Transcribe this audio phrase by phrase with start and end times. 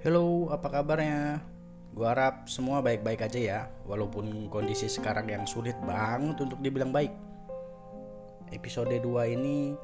[0.00, 1.44] apa kabarnya?
[1.92, 7.12] Gua harap semua baik-baik aja ya, walaupun kondisi sekarang yang sulit banget untuk dibilang baik.
[8.48, 9.76] Episode 2 ini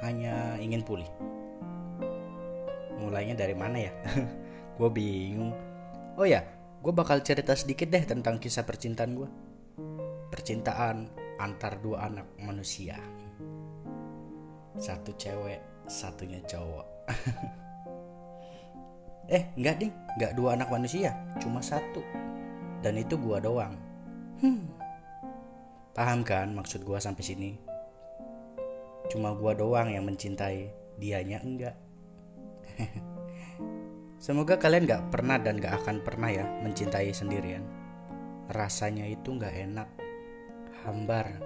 [0.00, 1.06] hanya ingin pulih.
[2.96, 3.92] Mulainya dari mana ya?
[4.80, 5.52] gue bingung.
[6.16, 6.40] Oh ya,
[6.80, 9.28] gue bakal cerita sedikit deh tentang kisah percintaan gue.
[10.32, 12.96] Percintaan antar dua anak manusia.
[14.80, 16.86] Satu cewek, satunya cowok.
[19.30, 22.02] eh, enggak ding, enggak dua anak manusia, cuma satu.
[22.82, 23.74] Dan itu gua doang.
[24.42, 24.68] Hmm.
[25.96, 27.50] Paham kan maksud gua sampai sini?
[29.10, 31.76] Cuma gua doang yang mencintai, dianya enggak.
[34.26, 37.62] Semoga kalian gak pernah dan gak akan pernah ya mencintai sendirian.
[38.50, 39.88] Rasanya itu gak enak,
[40.82, 41.36] hambar,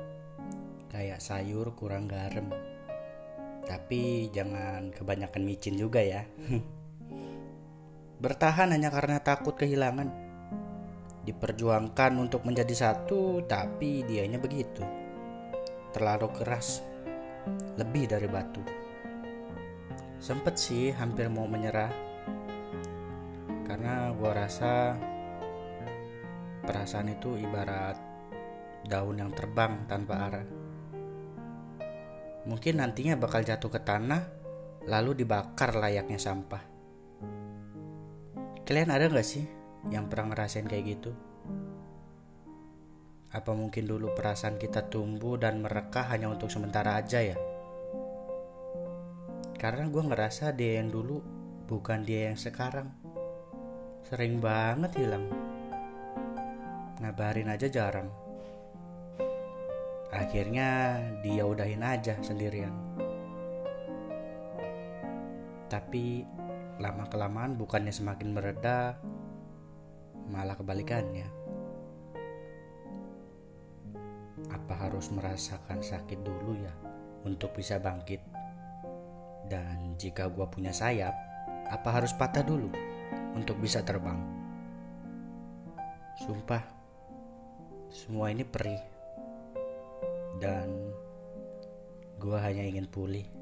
[0.88, 2.48] kayak sayur kurang garam.
[3.66, 6.24] Tapi jangan kebanyakan micin juga ya.
[8.20, 10.12] Bertahan hanya karena takut kehilangan.
[11.24, 14.84] Diperjuangkan untuk menjadi satu, tapi dianya begitu.
[15.96, 16.84] Terlalu keras,
[17.80, 18.60] lebih dari batu.
[20.20, 21.92] Sempet sih hampir mau menyerah.
[23.64, 24.94] Karena gua rasa
[26.60, 27.96] perasaan itu ibarat
[28.84, 30.46] daun yang terbang tanpa arah
[32.48, 34.22] mungkin nantinya bakal jatuh ke tanah
[34.88, 36.79] lalu dibakar layaknya sampah.
[38.70, 39.42] Kalian ada gak sih
[39.90, 41.10] yang pernah ngerasain kayak gitu?
[43.34, 47.34] Apa mungkin dulu perasaan kita tumbuh dan merekah hanya untuk sementara aja ya?
[49.58, 51.18] Karena gue ngerasa dia yang dulu
[51.66, 52.94] bukan dia yang sekarang.
[54.06, 55.26] Sering banget hilang.
[57.02, 58.06] Ngabarin aja jarang.
[60.14, 60.94] Akhirnya
[61.26, 62.70] dia udahin aja sendirian.
[65.66, 66.22] Tapi
[66.80, 68.96] lama kelamaan bukannya semakin mereda,
[70.32, 71.28] malah kebalikannya.
[74.48, 76.72] Apa harus merasakan sakit dulu ya
[77.28, 78.24] untuk bisa bangkit?
[79.44, 81.12] Dan jika gua punya sayap,
[81.68, 82.72] apa harus patah dulu
[83.36, 84.16] untuk bisa terbang?
[86.24, 86.64] Sumpah,
[87.92, 88.80] semua ini perih
[90.40, 90.72] dan
[92.16, 93.39] gue hanya ingin pulih.